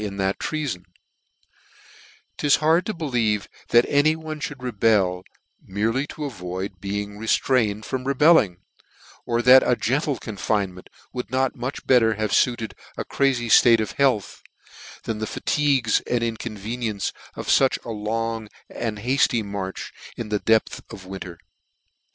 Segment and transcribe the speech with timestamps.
[0.03, 0.83] in that treafon:
[2.39, 5.23] 'tis hard to believe that any one mould rebel,
[5.63, 8.57] merely to avoid being re ftrained from rebelling;
[9.27, 13.79] or that a gentle confine ment would not mnch better have fritted a crazy ilate
[13.79, 14.41] of health,
[15.03, 20.81] than the fatigues and inconveni ences of fuch long and hafty marches in the depth
[20.91, 21.37] of winter.